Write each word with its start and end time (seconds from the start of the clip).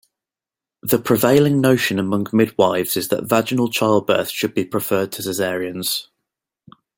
The 0.81 0.97
prevailing 0.97 1.61
notion 1.61 1.99
among 1.99 2.23
midwifes 2.33 2.97
is 2.97 3.09
that 3.09 3.25
vaginal 3.29 3.69
childbirths 3.69 4.33
should 4.33 4.55
be 4.55 4.65
preferred 4.65 5.11
to 5.11 5.21
cesareans. 5.21 6.07